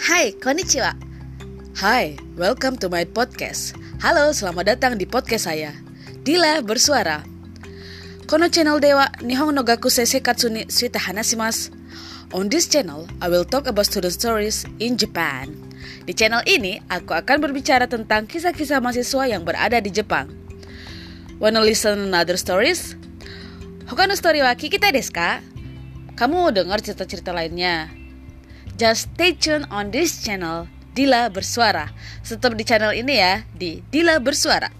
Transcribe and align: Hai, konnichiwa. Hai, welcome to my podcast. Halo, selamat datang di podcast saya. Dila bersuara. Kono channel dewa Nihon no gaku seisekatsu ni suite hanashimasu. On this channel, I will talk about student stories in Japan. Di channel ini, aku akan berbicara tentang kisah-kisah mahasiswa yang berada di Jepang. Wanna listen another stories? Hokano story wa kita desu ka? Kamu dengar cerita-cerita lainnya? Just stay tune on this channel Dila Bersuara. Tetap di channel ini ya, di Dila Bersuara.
Hai, 0.00 0.32
konnichiwa. 0.32 0.96
Hai, 1.76 2.16
welcome 2.32 2.80
to 2.80 2.88
my 2.88 3.04
podcast. 3.04 3.76
Halo, 4.00 4.32
selamat 4.32 4.72
datang 4.72 4.96
di 4.96 5.04
podcast 5.04 5.44
saya. 5.44 5.76
Dila 6.24 6.64
bersuara. 6.64 7.20
Kono 8.24 8.48
channel 8.48 8.80
dewa 8.80 9.12
Nihon 9.20 9.52
no 9.52 9.60
gaku 9.60 9.92
seisekatsu 9.92 10.48
ni 10.48 10.64
suite 10.72 10.96
hanashimasu. 10.96 11.76
On 12.32 12.48
this 12.48 12.64
channel, 12.64 13.12
I 13.20 13.28
will 13.28 13.44
talk 13.44 13.68
about 13.68 13.84
student 13.84 14.16
stories 14.16 14.64
in 14.80 14.96
Japan. 14.96 15.52
Di 16.08 16.16
channel 16.16 16.40
ini, 16.48 16.80
aku 16.88 17.12
akan 17.12 17.36
berbicara 17.36 17.84
tentang 17.84 18.24
kisah-kisah 18.24 18.80
mahasiswa 18.80 19.28
yang 19.28 19.44
berada 19.44 19.84
di 19.84 19.92
Jepang. 19.92 20.32
Wanna 21.36 21.60
listen 21.60 22.08
another 22.08 22.40
stories? 22.40 22.96
Hokano 23.84 24.16
story 24.16 24.40
wa 24.40 24.56
kita 24.56 24.96
desu 24.96 25.12
ka? 25.12 25.44
Kamu 26.16 26.56
dengar 26.56 26.80
cerita-cerita 26.80 27.36
lainnya? 27.36 27.99
Just 28.80 29.12
stay 29.12 29.36
tune 29.36 29.68
on 29.68 29.92
this 29.92 30.24
channel 30.24 30.64
Dila 30.96 31.28
Bersuara. 31.28 31.92
Tetap 32.24 32.56
di 32.56 32.64
channel 32.64 32.96
ini 32.96 33.20
ya, 33.20 33.44
di 33.52 33.84
Dila 33.92 34.16
Bersuara. 34.24 34.79